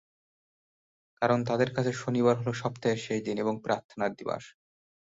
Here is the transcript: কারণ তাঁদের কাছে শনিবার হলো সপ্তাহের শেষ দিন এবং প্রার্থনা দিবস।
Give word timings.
কারণ 1.21 1.39
তাঁদের 1.43 1.69
কাছে 1.73 1.91
শনিবার 1.95 2.35
হলো 2.39 2.53
সপ্তাহের 2.61 2.99
শেষ 2.99 3.19
দিন 3.23 3.37
এবং 3.37 3.55
প্রার্থনা 3.65 4.05
দিবস। 4.11 4.43